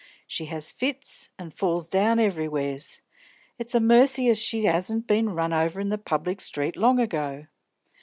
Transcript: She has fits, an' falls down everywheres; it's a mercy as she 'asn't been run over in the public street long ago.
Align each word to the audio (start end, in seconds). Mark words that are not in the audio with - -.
She 0.25 0.45
has 0.45 0.71
fits, 0.71 1.29
an' 1.37 1.51
falls 1.51 1.87
down 1.87 2.17
everywheres; 2.17 3.01
it's 3.59 3.75
a 3.75 3.79
mercy 3.79 4.29
as 4.29 4.39
she 4.41 4.67
'asn't 4.67 5.05
been 5.05 5.29
run 5.29 5.53
over 5.53 5.79
in 5.79 5.89
the 5.89 5.99
public 5.99 6.41
street 6.41 6.75
long 6.75 6.99
ago. 6.99 7.45